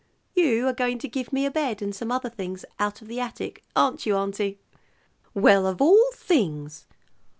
[0.33, 3.19] You are going to give me a bed and some other things out of the
[3.19, 4.57] attic, aren't you, auntie?"
[5.35, 6.87] "Well, of all things!"